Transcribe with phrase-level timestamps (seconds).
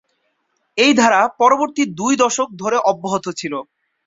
[0.77, 3.53] এই ধারা পরবর্তী দুই দশক ধরে অব্যাহত ছিল।